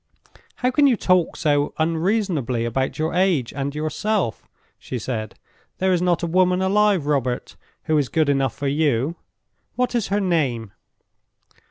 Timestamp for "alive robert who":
6.59-7.95